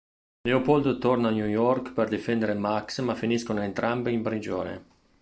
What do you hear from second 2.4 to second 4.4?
Max ma finiscono entrambi in